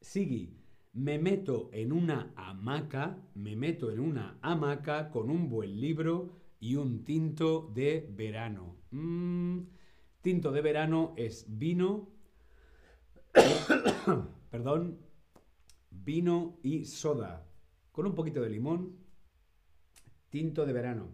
Sigui, 0.00 0.58
me 0.92 1.18
meto 1.18 1.70
en 1.72 1.92
una 1.92 2.32
hamaca, 2.36 3.18
me 3.34 3.56
meto 3.56 3.90
en 3.90 4.00
una 4.00 4.38
hamaca 4.42 5.10
con 5.10 5.30
un 5.30 5.48
buen 5.48 5.80
libro 5.80 6.45
y 6.60 6.76
un 6.76 7.04
tinto 7.04 7.70
de 7.74 8.08
verano. 8.10 8.76
Mm, 8.90 9.60
tinto 10.20 10.52
de 10.52 10.62
verano 10.62 11.14
es 11.16 11.46
vino, 11.48 12.08
perdón, 14.50 14.98
vino 15.90 16.58
y 16.62 16.84
soda, 16.84 17.46
con 17.92 18.06
un 18.06 18.14
poquito 18.14 18.40
de 18.40 18.50
limón, 18.50 18.96
tinto 20.30 20.66
de 20.66 20.72
verano. 20.72 21.08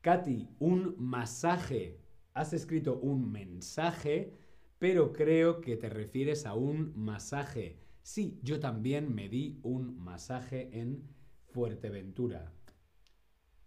Katy, 0.00 0.48
un 0.60 0.94
masaje. 0.98 2.00
Has 2.32 2.52
escrito 2.52 2.98
un 3.00 3.30
mensaje, 3.30 4.32
pero 4.78 5.12
creo 5.12 5.60
que 5.60 5.76
te 5.76 5.90
refieres 5.90 6.46
a 6.46 6.54
un 6.54 6.92
masaje. 6.96 7.78
Sí, 8.02 8.40
yo 8.42 8.60
también 8.60 9.14
me 9.14 9.28
di 9.28 9.60
un 9.62 9.98
masaje 9.98 10.70
en 10.80 11.02
Fuerteventura. 11.48 12.52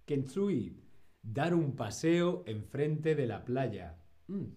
Kensui, 0.06 0.84
dar 1.22 1.54
un 1.54 1.76
paseo 1.76 2.44
enfrente 2.46 3.16
de 3.16 3.26
la 3.26 3.46
playa. 3.46 3.98
Mm, 4.28 4.48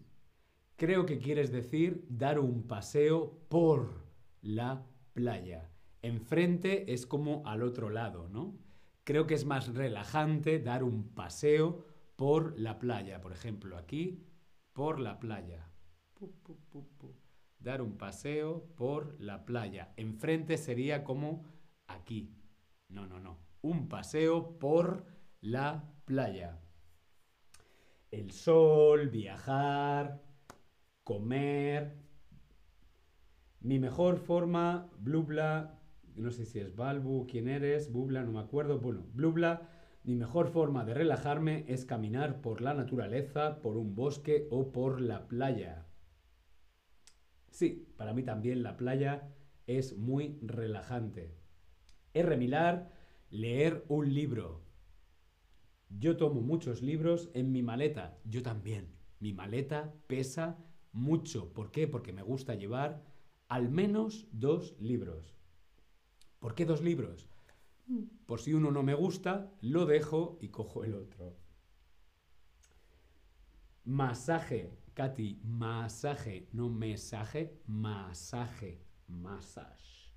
creo 0.76 1.06
que 1.06 1.18
quieres 1.18 1.52
decir 1.52 2.04
dar 2.08 2.38
un 2.40 2.66
paseo 2.66 3.46
por 3.48 4.06
la 4.42 4.84
playa. 5.12 5.70
Enfrente 6.02 6.92
es 6.92 7.06
como 7.06 7.46
al 7.46 7.62
otro 7.62 7.90
lado, 7.90 8.28
¿no? 8.28 8.58
Creo 9.04 9.26
que 9.26 9.34
es 9.34 9.44
más 9.44 9.72
relajante 9.72 10.58
dar 10.58 10.82
un 10.82 11.14
paseo 11.14 11.86
por 12.16 12.58
la 12.58 12.78
playa. 12.78 13.20
Por 13.20 13.32
ejemplo, 13.32 13.76
aquí, 13.76 14.26
por 14.72 14.98
la 14.98 15.20
playa. 15.20 15.70
Dar 17.60 17.82
un 17.82 17.96
paseo 17.96 18.66
por 18.76 19.20
la 19.20 19.44
playa. 19.44 19.92
Enfrente 19.96 20.58
sería 20.58 21.04
como 21.04 21.44
aquí. 21.86 22.34
No, 22.88 23.06
no, 23.06 23.20
no. 23.20 23.38
Un 23.62 23.88
paseo 23.88 24.58
por 24.58 25.15
la 25.40 25.92
playa. 26.04 26.60
El 28.10 28.30
sol, 28.30 29.08
viajar, 29.08 30.22
comer. 31.04 31.96
Mi 33.60 33.78
mejor 33.78 34.18
forma, 34.18 34.90
blubla, 34.98 35.80
no 36.16 36.30
sé 36.30 36.46
si 36.46 36.58
es 36.58 36.74
Balbu, 36.74 37.26
quién 37.26 37.48
eres, 37.48 37.92
Bubla, 37.92 38.22
no 38.22 38.32
me 38.32 38.40
acuerdo. 38.40 38.78
Bueno, 38.78 39.06
Blubla, 39.12 39.68
mi 40.04 40.14
mejor 40.14 40.48
forma 40.48 40.84
de 40.84 40.94
relajarme 40.94 41.64
es 41.68 41.84
caminar 41.84 42.40
por 42.40 42.60
la 42.60 42.74
naturaleza, 42.74 43.60
por 43.60 43.76
un 43.76 43.94
bosque 43.94 44.48
o 44.50 44.72
por 44.72 45.00
la 45.00 45.28
playa. 45.28 45.86
Sí, 47.50 47.88
para 47.96 48.12
mí 48.12 48.22
también 48.22 48.62
la 48.62 48.76
playa 48.76 49.34
es 49.66 49.96
muy 49.96 50.38
relajante. 50.42 51.34
R. 52.14 52.36
Milar, 52.36 52.92
leer 53.30 53.84
un 53.88 54.14
libro. 54.14 54.65
Yo 55.88 56.16
tomo 56.16 56.40
muchos 56.40 56.82
libros 56.82 57.30
en 57.34 57.52
mi 57.52 57.62
maleta. 57.62 58.18
Yo 58.24 58.42
también. 58.42 58.88
Mi 59.20 59.32
maleta 59.32 59.94
pesa 60.06 60.58
mucho. 60.92 61.52
¿Por 61.52 61.70
qué? 61.70 61.86
Porque 61.86 62.12
me 62.12 62.22
gusta 62.22 62.54
llevar 62.54 63.04
al 63.48 63.68
menos 63.70 64.26
dos 64.32 64.74
libros. 64.80 65.36
¿Por 66.40 66.54
qué 66.54 66.64
dos 66.64 66.82
libros? 66.82 67.28
Por 68.26 68.40
si 68.40 68.52
uno 68.52 68.70
no 68.70 68.82
me 68.82 68.94
gusta, 68.94 69.52
lo 69.60 69.86
dejo 69.86 70.38
y 70.40 70.48
cojo 70.48 70.84
el 70.84 70.94
otro. 70.94 71.36
Masaje. 73.84 74.70
Katy, 74.96 75.42
masaje, 75.44 76.48
no 76.52 76.70
mensaje, 76.70 77.60
masaje, 77.66 78.80
massage. 79.08 80.10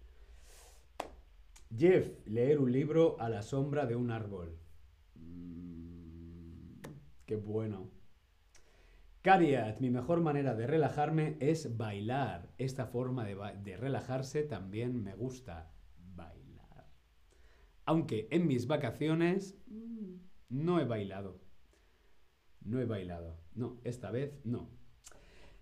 Jeff, 1.77 2.25
leer 2.25 2.59
un 2.59 2.71
libro 2.71 3.19
a 3.19 3.27
la 3.27 3.41
sombra 3.41 3.85
de 3.85 3.97
un 3.97 4.09
árbol. 4.09 4.57
Mm, 5.29 6.81
qué 7.25 7.35
bueno. 7.35 7.91
Cariat, 9.21 9.79
mi 9.81 9.89
mejor 9.89 10.21
manera 10.21 10.55
de 10.55 10.65
relajarme 10.65 11.35
es 11.39 11.75
bailar. 11.77 12.53
Esta 12.57 12.85
forma 12.87 13.25
de, 13.25 13.77
relajarse 13.77 14.43
también 14.43 15.03
me 15.03 15.13
gusta. 15.13 15.73
Bailar. 16.15 16.89
Aunque 17.85 18.27
en 18.31 18.47
mis 18.47 18.65
vacaciones 18.67 19.57
mm, 19.67 20.15
no 20.49 20.79
he 20.79 20.85
bailado. 20.85 21.41
No 22.61 22.79
he 22.79 22.85
bailado. 22.85 23.37
No, 23.53 23.81
esta 23.83 24.09
vez 24.09 24.39
no. 24.45 24.69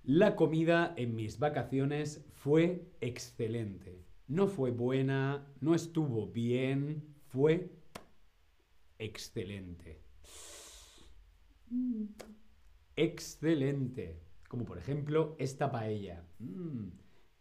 La 0.04 0.36
comida 0.36 0.94
en 0.96 1.16
mis 1.16 1.40
vacaciones 1.40 2.26
fue 2.32 2.88
excelente. 3.02 4.06
No 4.28 4.48
fue 4.48 4.72
buena, 4.72 5.48
no 5.62 5.74
estuvo 5.74 6.28
bien, 6.28 7.16
fue 7.28 7.72
excelente. 9.00 10.02
Excelente. 12.96 14.20
Como 14.48 14.66
por 14.66 14.78
ejemplo 14.78 15.36
esta 15.40 15.72
paella. 15.72 16.24
Mm, 16.40 16.90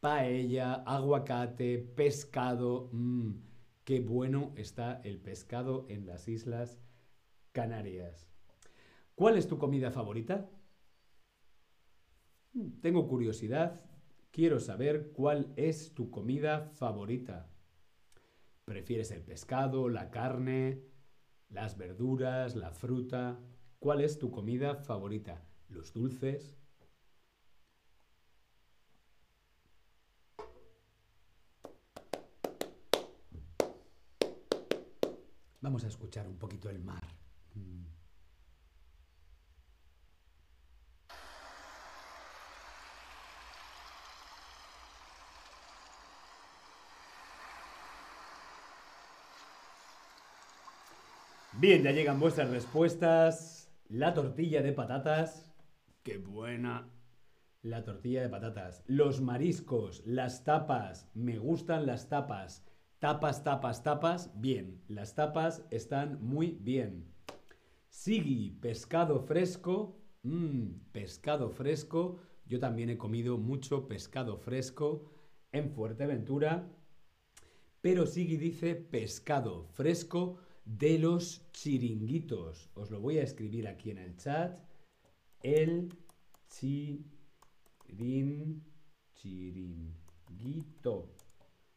paella, 0.01 0.75
aguacate, 0.75 1.79
pescado. 1.79 2.91
Mm, 2.93 3.33
qué 3.85 4.01
bueno 4.01 4.53
está 4.57 5.01
el 5.05 5.19
pescado 5.19 5.87
en 5.89 6.07
las 6.07 6.29
Islas 6.29 6.81
Canarias. 7.53 8.29
¿Cuál 9.15 9.39
es 9.39 9.47
tu 9.47 9.59
comida 9.59 9.91
favorita? 9.91 10.51
Tengo 12.81 13.07
curiosidad, 13.07 13.85
quiero 14.31 14.61
saber 14.61 15.13
cuál 15.13 15.53
es 15.57 15.95
tu 15.95 16.11
comida 16.11 16.71
favorita. 16.73 17.51
¿Prefieres 18.65 19.11
el 19.11 19.23
pescado, 19.23 19.89
la 19.89 20.11
carne, 20.11 20.83
las 21.51 21.77
verduras, 21.77 22.57
la 22.57 22.71
fruta? 22.71 23.39
¿Cuál 23.79 24.01
es 24.01 24.19
tu 24.19 24.31
comida 24.31 24.75
favorita? 24.77 25.43
¿Los 25.69 25.93
dulces? 25.93 26.57
Vamos 35.61 35.85
a 35.85 35.89
escuchar 35.89 36.29
un 36.29 36.39
poquito 36.39 36.71
el 36.71 36.79
mar. 36.79 37.03
Mm. 37.55 37.97
Bien, 51.59 51.83
ya 51.83 51.91
llegan 51.91 52.21
vuestras 52.21 52.51
respuestas. 52.51 53.73
La 53.89 54.13
tortilla 54.13 54.61
de 54.63 54.75
patatas. 54.75 55.51
Qué 56.03 56.19
buena. 56.19 56.91
La 57.63 57.83
tortilla 57.83 58.21
de 58.21 58.29
patatas. 58.29 58.85
Los 58.87 59.23
mariscos, 59.23 60.03
las 60.05 60.45
tapas. 60.45 61.09
Me 61.15 61.39
gustan 61.39 61.87
las 61.87 62.11
tapas. 62.11 62.63
Tapas, 62.99 63.43
tapas, 63.43 63.83
tapas. 63.83 64.31
Bien, 64.39 64.83
las 64.89 65.15
tapas 65.15 65.65
están 65.71 66.23
muy 66.23 66.59
bien. 66.61 67.15
Sigui, 67.89 68.51
pescado 68.61 69.21
fresco. 69.21 69.99
Mmm, 70.25 70.73
pescado 70.93 71.49
fresco. 71.49 72.19
Yo 72.45 72.61
también 72.61 72.91
he 72.91 72.99
comido 72.99 73.39
mucho 73.39 73.89
pescado 73.89 74.37
fresco 74.37 75.11
en 75.53 75.71
Fuerteventura. 75.71 76.69
pero 77.81 78.05
Sigui 78.05 78.37
dice 78.37 78.75
pescado 78.75 79.65
fresco 79.73 80.39
de 80.67 80.99
los 80.99 81.51
chiringuitos. 81.53 82.69
Os 82.75 82.91
lo 82.91 83.01
voy 83.01 83.17
a 83.19 83.23
escribir 83.23 83.67
aquí 83.69 83.91
en 83.91 83.99
el 83.99 84.17
chat. 84.17 84.59
El 85.43 85.89
chirin, 86.49 87.13
chiringuito. 89.15 89.95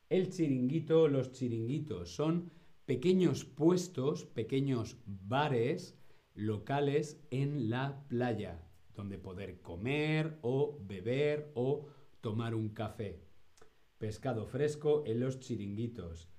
El 0.10 0.30
chiringuito, 0.30 1.08
los 1.08 1.32
chiringuitos 1.32 2.10
son 2.10 2.52
pequeños 2.86 3.45
puestos, 3.45 4.25
pequeños 4.25 4.97
bares 5.06 5.95
locales 6.34 7.21
en 7.30 7.69
la 7.69 8.08
playa, 8.08 8.67
donde 8.95 9.19
poder 9.19 9.62
comer 9.62 10.39
o 10.41 10.80
beber 10.82 11.52
o 11.54 11.86
tomar 12.21 12.56
un 12.56 12.69
café. 12.69 13.21
Pescado 13.99 14.47
fresco 14.47 15.04
en 15.06 15.19
los 15.19 15.39
chiringuitos. 15.39 16.30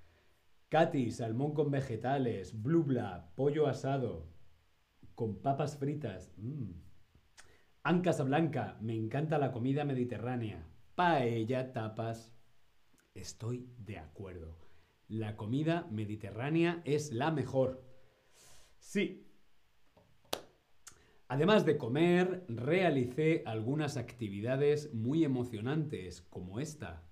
Katy, 0.71 1.11
salmón 1.11 1.53
con 1.53 1.73
vegetales. 1.73 2.63
Blubla, 2.63 3.33
pollo 3.35 3.67
asado. 3.67 4.29
Con 5.17 5.43
papas 5.43 5.77
fritas. 5.77 6.33
Mm. 6.37 6.71
Anca 7.83 8.13
Blanca, 8.23 8.79
me 8.81 8.95
encanta 8.95 9.39
la 9.39 9.51
comida 9.51 9.85
mediterránea. 9.85 10.65
Paella, 10.95 11.73
tapas. 11.73 12.33
Estoy 13.15 13.69
de 13.79 13.99
acuerdo. 13.99 14.59
La 15.09 15.37
comida 15.37 15.89
mediterránea 15.91 16.83
es 16.85 17.11
la 17.11 17.33
mejor. 17.33 17.83
Sí. 18.79 19.27
Además 21.27 21.67
de 21.67 21.79
comer, 21.79 22.45
realicé 22.47 23.43
algunas 23.45 23.97
actividades 23.97 24.95
muy 24.95 25.25
emocionantes, 25.25 26.23
como 26.31 26.61
esta. 26.61 27.10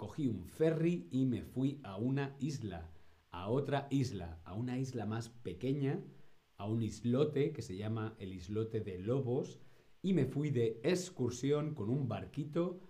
Cogí 0.00 0.28
un 0.28 0.46
ferry 0.46 1.08
y 1.10 1.26
me 1.26 1.42
fui 1.42 1.78
a 1.82 1.98
una 1.98 2.34
isla, 2.40 2.90
a 3.30 3.50
otra 3.50 3.86
isla, 3.90 4.40
a 4.46 4.54
una 4.54 4.78
isla 4.78 5.04
más 5.04 5.28
pequeña, 5.28 6.02
a 6.56 6.64
un 6.64 6.82
islote 6.82 7.52
que 7.52 7.60
se 7.60 7.76
llama 7.76 8.16
el 8.18 8.32
islote 8.32 8.80
de 8.80 8.98
Lobos, 8.98 9.60
y 10.00 10.14
me 10.14 10.24
fui 10.24 10.48
de 10.48 10.80
excursión 10.84 11.74
con 11.74 11.90
un 11.90 12.08
barquito 12.08 12.80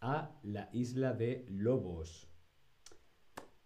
a 0.00 0.34
la 0.42 0.70
isla 0.72 1.12
de 1.12 1.44
Lobos. 1.50 2.26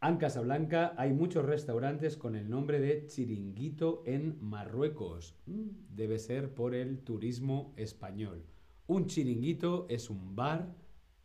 En 0.03 0.17
Casablanca 0.17 0.93
hay 0.97 1.13
muchos 1.13 1.45
restaurantes 1.45 2.17
con 2.17 2.35
el 2.35 2.51
nombre 2.51 2.81
de 2.81 3.07
Chiringuito 3.07 4.03
en 4.05 4.37
Marruecos. 4.41 5.37
Mm, 5.47 5.95
debe 5.95 6.19
ser 6.19 6.55
por 6.55 6.75
el 6.75 7.05
turismo 7.05 7.73
español. 7.77 8.45
Un 8.89 9.07
chiringuito 9.07 9.87
es 9.89 10.11
un 10.11 10.35
bar, 10.35 10.75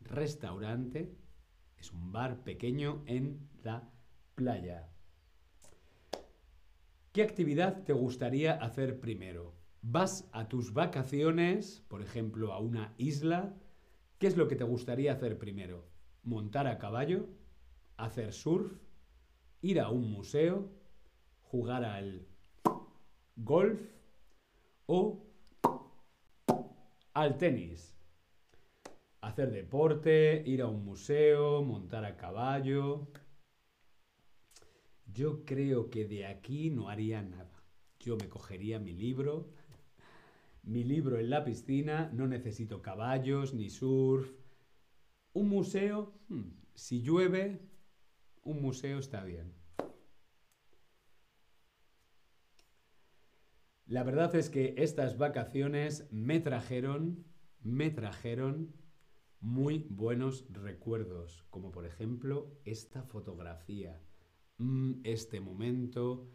restaurante, 0.01 1.24
es 1.77 1.91
un 1.91 2.11
bar 2.11 2.43
pequeño 2.43 3.03
en 3.05 3.47
la 3.63 3.89
playa. 4.35 4.89
¿Qué 7.11 7.23
actividad 7.23 7.83
te 7.83 7.93
gustaría 7.93 8.53
hacer 8.53 8.99
primero? 8.99 9.53
¿Vas 9.81 10.27
a 10.31 10.47
tus 10.47 10.73
vacaciones, 10.73 11.83
por 11.87 12.01
ejemplo, 12.01 12.53
a 12.53 12.59
una 12.59 12.93
isla? 12.97 13.53
¿Qué 14.19 14.27
es 14.27 14.35
lo 14.35 14.47
que 14.47 14.55
te 14.55 14.63
gustaría 14.63 15.13
hacer 15.13 15.37
primero? 15.37 15.87
¿Montar 16.23 16.67
a 16.67 16.77
caballo? 16.77 17.29
hacer 17.97 18.33
surf, 18.33 18.71
ir 19.61 19.79
a 19.79 19.89
un 19.89 20.11
museo, 20.11 20.69
jugar 21.41 21.83
al 21.83 22.27
golf 23.35 23.79
o 24.85 25.25
al 27.13 27.37
tenis. 27.37 27.94
Hacer 29.25 29.51
deporte, 29.51 30.43
ir 30.45 30.61
a 30.61 30.67
un 30.67 30.85
museo, 30.85 31.63
montar 31.63 32.05
a 32.05 32.15
caballo. 32.15 33.07
Yo 35.07 35.43
creo 35.45 35.89
que 35.89 36.05
de 36.05 36.27
aquí 36.27 36.69
no 36.69 36.89
haría 36.89 37.23
nada. 37.23 37.63
Yo 37.99 38.17
me 38.17 38.29
cogería 38.29 38.79
mi 38.79 38.93
libro, 38.93 39.49
mi 40.61 40.83
libro 40.83 41.17
en 41.17 41.31
la 41.31 41.43
piscina, 41.43 42.11
no 42.13 42.27
necesito 42.27 42.83
caballos 42.83 43.55
ni 43.55 43.71
surf. 43.71 44.31
Un 45.33 45.49
museo, 45.49 46.13
hmm, 46.29 46.51
si 46.75 47.01
llueve, 47.01 47.67
un 48.43 48.61
museo 48.61 48.99
está 48.99 49.23
bien. 49.23 49.55
La 53.87 54.03
verdad 54.03 54.35
es 54.35 54.51
que 54.51 54.75
estas 54.77 55.17
vacaciones 55.17 56.07
me 56.11 56.39
trajeron, 56.39 57.25
me 57.63 57.89
trajeron 57.89 58.84
muy 59.41 59.85
buenos 59.89 60.45
recuerdos, 60.51 61.43
como 61.49 61.71
por 61.71 61.85
ejemplo 61.85 62.59
esta 62.65 63.03
fotografía, 63.03 64.01
mm, 64.57 65.01
este 65.03 65.39
momento, 65.39 66.27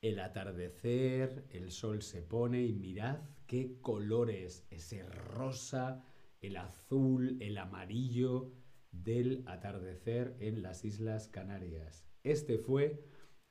el 0.00 0.20
atardecer, 0.20 1.46
el 1.50 1.70
sol 1.70 2.02
se 2.02 2.22
pone 2.22 2.64
y 2.64 2.74
mirad 2.74 3.18
qué 3.46 3.80
colores, 3.80 4.66
ese 4.70 5.02
rosa, 5.04 6.04
el 6.40 6.56
azul, 6.56 7.38
el 7.40 7.58
amarillo, 7.58 8.52
del 8.92 9.42
atardecer 9.46 10.36
en 10.40 10.62
las 10.62 10.84
Islas 10.84 11.28
Canarias. 11.28 12.06
Este 12.22 12.58
fue 12.58 13.04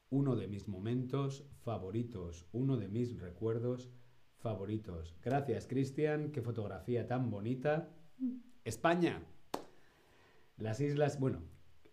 uno 0.09 0.35
de 0.35 0.47
mis 0.47 0.67
momentos 0.67 1.45
favoritos, 1.63 2.47
uno 2.51 2.77
de 2.77 2.87
mis 2.87 3.19
recuerdos 3.19 3.91
favoritos. 4.37 5.15
Gracias, 5.23 5.67
Cristian, 5.67 6.31
qué 6.31 6.41
fotografía 6.41 7.07
tan 7.07 7.29
bonita. 7.29 7.91
España. 8.65 9.23
Las 10.57 10.81
islas, 10.81 11.19
bueno, 11.19 11.43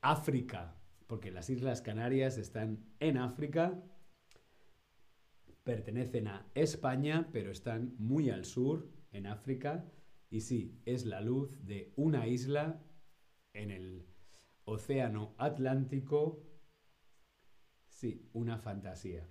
África, 0.01 0.75
porque 1.07 1.31
las 1.31 1.51
Islas 1.51 1.83
Canarias 1.83 2.39
están 2.39 2.83
en 2.99 3.19
África, 3.19 3.79
pertenecen 5.65 6.29
a 6.29 6.51
España, 6.55 7.29
pero 7.31 7.51
están 7.51 7.95
muy 7.99 8.31
al 8.31 8.47
sur, 8.47 8.89
en 9.13 9.27
África, 9.27 9.85
y 10.31 10.41
sí, 10.41 10.81
es 10.87 11.05
la 11.05 11.21
luz 11.21 11.63
de 11.67 11.93
una 11.97 12.27
isla 12.27 12.83
en 13.53 13.71
el 13.71 14.07
Océano 14.65 15.35
Atlántico, 15.37 16.43
sí, 17.87 18.31
una 18.33 18.57
fantasía. 18.57 19.29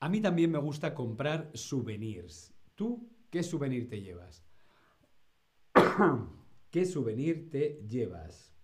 A 0.00 0.08
mí 0.08 0.22
también 0.22 0.50
me 0.50 0.58
gusta 0.58 0.94
comprar 0.94 1.50
souvenirs. 1.52 2.54
¿Tú 2.74 3.10
qué 3.30 3.42
souvenir 3.42 3.90
te 3.90 4.00
llevas? 4.00 4.45
¿Qué 6.70 6.84
souvenir 6.84 7.50
te 7.50 7.82
llevas? 7.88 8.54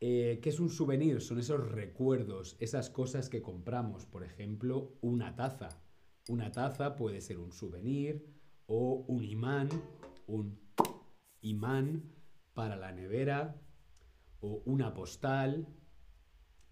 Eh, 0.00 0.40
¿Qué 0.42 0.48
es 0.48 0.58
un 0.58 0.70
souvenir? 0.70 1.20
Son 1.20 1.38
esos 1.38 1.70
recuerdos, 1.70 2.56
esas 2.58 2.90
cosas 2.90 3.28
que 3.28 3.42
compramos. 3.42 4.06
Por 4.06 4.24
ejemplo, 4.24 4.98
una 5.00 5.36
taza. 5.36 5.68
Una 6.28 6.50
taza 6.50 6.96
puede 6.96 7.20
ser 7.20 7.38
un 7.38 7.52
souvenir 7.52 8.26
o 8.66 9.04
un 9.06 9.22
imán, 9.22 9.68
un 10.26 10.58
imán 11.40 12.10
para 12.54 12.76
la 12.76 12.92
nevera 12.92 13.60
o 14.40 14.62
una 14.66 14.94
postal, 14.94 15.68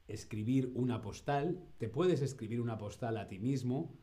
escribir 0.08 0.72
una 0.74 1.00
postal, 1.00 1.64
te 1.78 1.88
puedes 1.88 2.22
escribir 2.22 2.60
una 2.60 2.78
postal 2.78 3.16
a 3.16 3.28
ti 3.28 3.38
mismo. 3.38 3.96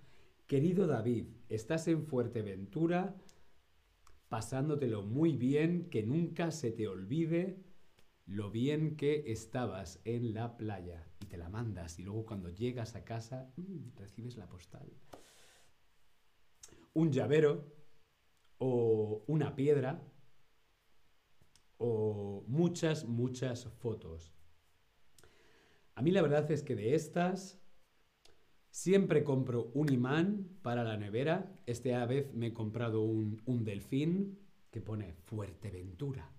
Querido 0.48 0.88
David, 0.88 1.28
estás 1.50 1.90
en 1.90 2.06
Fuerteventura 2.06 3.18
pasándotelo 4.30 5.04
muy 5.04 5.38
bien, 5.38 5.90
que 5.90 6.04
nunca 6.04 6.52
se 6.52 6.72
te 6.72 6.88
olvide 6.88 7.64
lo 8.26 8.52
bien 8.52 8.98
que 8.98 9.32
estabas 9.32 10.02
en 10.04 10.34
la 10.34 10.58
playa 10.58 11.08
y 11.22 11.26
te 11.28 11.38
la 11.38 11.50
mandas 11.50 11.98
y 11.98 12.04
luego 12.04 12.26
cuando 12.26 12.50
llegas 12.50 12.96
a 12.96 13.06
casa 13.06 13.52
mm, 13.56 13.96
recibes 13.96 14.36
la 14.36 14.50
postal. 14.50 14.92
Un 16.94 17.12
llavero 17.12 17.74
o 18.58 19.24
una 19.28 19.56
piedra 19.56 20.02
o 21.78 22.44
muchas, 22.48 23.06
muchas 23.06 23.66
fotos. 23.80 24.34
A 25.96 26.02
mí 26.02 26.12
la 26.12 26.22
verdad 26.22 26.50
es 26.52 26.64
que 26.64 26.76
de 26.76 26.96
estas 26.96 27.62
siempre 28.70 29.24
compro 29.24 29.72
un 29.74 29.92
imán 29.92 30.48
para 30.62 30.84
la 30.84 30.98
nevera. 30.98 31.54
Esta 31.66 32.06
vez 32.06 32.34
me 32.34 32.48
he 32.48 32.54
comprado 32.54 33.02
un, 33.02 33.64
delfín 33.64 34.40
que 34.72 34.82
pone 34.82 35.14
Fuerteventura. 35.14 36.32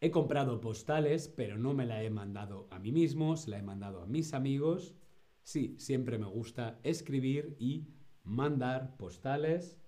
He 0.00 0.10
comprado 0.10 0.60
postales, 0.60 1.28
pero 1.28 1.58
no 1.58 1.74
me 1.74 1.86
la 1.86 2.02
he 2.02 2.10
mandado 2.10 2.68
a 2.70 2.78
mí 2.78 2.90
mismo, 2.90 3.36
se 3.36 3.50
la 3.50 3.58
he 3.58 3.62
mandado 3.62 4.02
a 4.02 4.06
mis 4.06 4.32
amigos. 4.32 4.94
Sí, 5.42 5.76
siempre 5.78 6.18
me 6.18 6.26
gusta 6.26 6.80
escribir 6.82 7.56
y 7.58 7.88
mandar 8.24 8.96
postales 8.96 9.80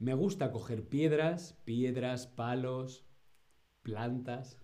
me 0.00 0.14
gusta 0.14 0.50
coger 0.50 0.88
piedras, 0.88 1.60
piedras, 1.66 2.26
palos, 2.26 3.04
plantas. 3.82 4.58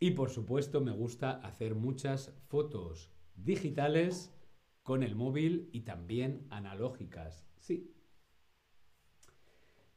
Y 0.00 0.10
por 0.10 0.30
supuesto 0.30 0.80
me 0.80 0.90
gusta 0.90 1.30
hacer 1.30 1.76
muchas 1.76 2.34
fotos 2.48 3.12
digitales 3.44 4.34
con 4.82 5.02
el 5.02 5.14
móvil 5.14 5.68
y 5.72 5.82
también 5.82 6.46
analógicas. 6.50 7.46
Sí. 7.58 7.94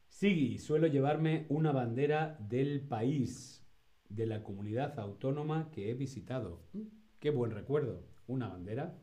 Sigui, 0.08 0.58
suelo 0.58 0.86
llevarme 0.86 1.46
una 1.48 1.72
bandera 1.72 2.36
del 2.38 2.80
país, 2.82 3.66
de 4.08 4.26
la 4.26 4.42
comunidad 4.42 4.98
autónoma 4.98 5.70
que 5.70 5.90
he 5.90 5.94
visitado. 5.94 6.62
Mm, 6.74 6.82
qué 7.18 7.30
buen 7.30 7.50
recuerdo. 7.50 8.04
Una 8.26 8.48
bandera. 8.48 8.98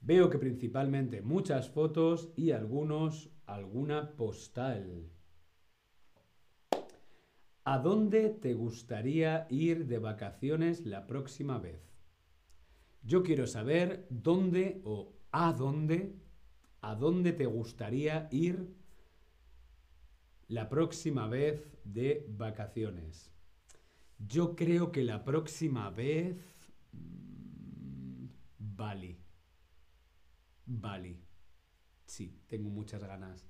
Veo 0.00 0.28
que 0.28 0.38
principalmente 0.38 1.22
muchas 1.22 1.70
fotos 1.70 2.30
y 2.36 2.50
algunos, 2.50 3.30
alguna 3.46 4.16
postal. 4.16 5.10
¿A 7.64 7.78
dónde 7.78 8.28
te 8.28 8.52
gustaría 8.52 9.46
ir 9.48 9.86
de 9.86 9.98
vacaciones 9.98 10.84
la 10.84 11.06
próxima 11.06 11.58
vez? 11.58 11.93
Yo 13.06 13.22
quiero 13.22 13.46
saber 13.46 14.06
dónde 14.08 14.80
o 14.84 15.12
a 15.30 15.52
dónde, 15.52 16.14
a 16.80 16.94
dónde 16.94 17.32
te 17.32 17.44
gustaría 17.44 18.28
ir 18.30 18.74
la 20.48 20.70
próxima 20.70 21.28
vez 21.28 21.70
de 21.84 22.26
vacaciones. 22.30 23.30
Yo 24.18 24.56
creo 24.56 24.90
que 24.90 25.02
la 25.02 25.22
próxima 25.22 25.90
vez... 25.90 26.38
Mm, 26.92 28.26
Bali. 28.58 29.18
Bali. 30.64 31.20
Sí, 32.06 32.40
tengo 32.46 32.70
muchas 32.70 33.04
ganas 33.04 33.46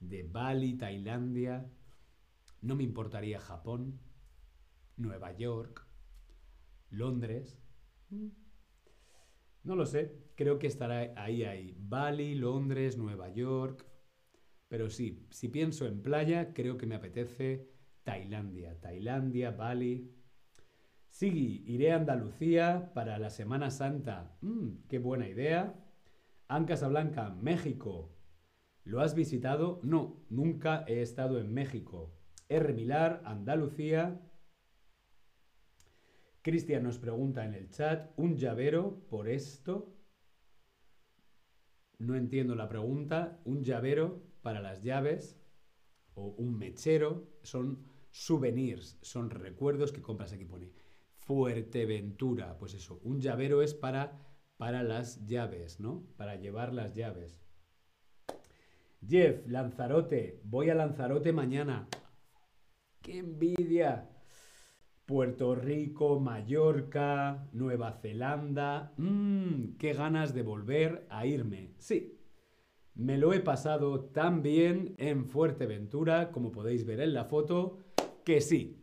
de 0.00 0.22
Bali, 0.22 0.78
Tailandia. 0.78 1.70
No 2.62 2.74
me 2.74 2.84
importaría 2.84 3.38
Japón, 3.38 4.00
Nueva 4.96 5.32
York, 5.36 5.86
Londres. 6.88 7.58
No 9.64 9.76
lo 9.76 9.86
sé, 9.86 10.12
creo 10.36 10.58
que 10.58 10.66
estará 10.66 11.12
ahí, 11.16 11.42
ahí. 11.42 11.74
Bali, 11.78 12.34
Londres, 12.34 12.98
Nueva 12.98 13.30
York. 13.30 13.86
Pero 14.68 14.90
sí, 14.90 15.26
si 15.30 15.48
pienso 15.48 15.86
en 15.86 16.02
playa, 16.02 16.52
creo 16.52 16.76
que 16.76 16.86
me 16.86 16.94
apetece 16.94 17.70
Tailandia. 18.02 18.78
Tailandia, 18.80 19.52
Bali. 19.52 20.12
Sí, 21.08 21.64
iré 21.66 21.92
a 21.92 21.96
Andalucía 21.96 22.92
para 22.92 23.18
la 23.18 23.30
Semana 23.30 23.70
Santa. 23.70 24.36
Mm, 24.42 24.86
qué 24.88 24.98
buena 24.98 25.28
idea. 25.28 25.74
En 26.50 26.64
Casablanca, 26.66 27.30
México. 27.30 28.14
¿Lo 28.84 29.00
has 29.00 29.14
visitado? 29.14 29.80
No, 29.82 30.26
nunca 30.28 30.84
he 30.86 31.00
estado 31.00 31.38
en 31.38 31.54
México. 31.54 32.12
R. 32.48 32.74
Milar, 32.74 33.22
Andalucía. 33.24 34.20
Cristian 36.44 36.82
nos 36.82 36.98
pregunta 36.98 37.42
en 37.46 37.54
el 37.54 37.70
chat, 37.70 38.12
¿un 38.18 38.36
llavero 38.36 39.06
por 39.08 39.28
esto? 39.28 39.96
No 41.98 42.16
entiendo 42.16 42.54
la 42.54 42.68
pregunta. 42.68 43.40
¿Un 43.46 43.64
llavero 43.64 44.22
para 44.42 44.60
las 44.60 44.82
llaves? 44.82 45.40
¿O 46.12 46.34
un 46.36 46.58
mechero? 46.58 47.38
Son 47.42 47.86
souvenirs, 48.10 48.98
son 49.00 49.30
recuerdos 49.30 49.90
que 49.90 50.02
compras. 50.02 50.34
Aquí 50.34 50.44
pone 50.44 50.70
Fuerteventura. 51.14 52.58
Pues 52.58 52.74
eso, 52.74 53.00
un 53.04 53.22
llavero 53.22 53.62
es 53.62 53.72
para, 53.72 54.20
para 54.58 54.82
las 54.82 55.24
llaves, 55.24 55.80
¿no? 55.80 56.06
Para 56.18 56.36
llevar 56.36 56.74
las 56.74 56.92
llaves. 56.92 57.40
Jeff, 59.00 59.46
Lanzarote. 59.46 60.42
Voy 60.44 60.68
a 60.68 60.74
Lanzarote 60.74 61.32
mañana. 61.32 61.88
¡Qué 63.00 63.16
envidia! 63.16 64.13
Puerto 65.06 65.54
Rico, 65.54 66.18
Mallorca, 66.18 67.48
Nueva 67.52 67.92
Zelanda. 67.92 68.94
Mmm, 68.96 69.76
qué 69.78 69.92
ganas 69.92 70.34
de 70.34 70.42
volver 70.42 71.06
a 71.10 71.26
irme. 71.26 71.74
Sí, 71.78 72.18
me 72.94 73.18
lo 73.18 73.32
he 73.32 73.40
pasado 73.40 74.06
tan 74.06 74.42
bien 74.42 74.94
en 74.98 75.26
Fuerteventura, 75.26 76.30
como 76.30 76.52
podéis 76.52 76.86
ver 76.86 77.00
en 77.00 77.12
la 77.12 77.24
foto, 77.24 77.78
que 78.24 78.40
sí, 78.40 78.80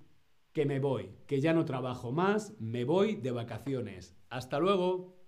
que 0.51 0.65
me 0.65 0.79
voy, 0.79 1.11
que 1.27 1.39
ya 1.39 1.53
no 1.53 1.65
trabajo 1.65 2.11
más, 2.11 2.53
me 2.59 2.83
voy 2.83 3.15
de 3.15 3.31
vacaciones. 3.31 4.15
Hasta 4.29 4.59
luego. 4.59 5.20